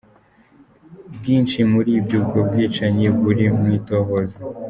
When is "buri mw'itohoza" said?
3.19-4.37